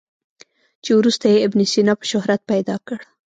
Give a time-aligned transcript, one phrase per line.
[0.83, 2.97] چې وروسته یې ابن سینا په شهرت پیدا کړ.